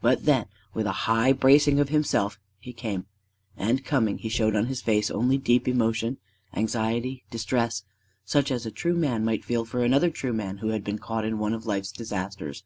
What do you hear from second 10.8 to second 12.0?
been caught in one of life's